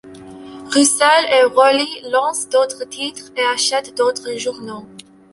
Russell 0.73 1.27
et 1.31 1.45
Worley 1.45 2.01
lancent 2.09 2.49
d'autres 2.49 2.85
titres 2.85 3.31
et 3.37 3.43
achètent 3.53 3.95
d'autres 3.95 4.35
journaux. 4.35 4.87